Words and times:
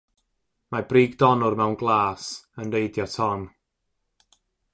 Mae 0.75 0.85
brigdonnwr 0.93 1.57
mewn 1.59 1.77
glas 1.83 2.25
yn 2.65 2.75
reidio 2.77 3.07
ton. 3.19 3.45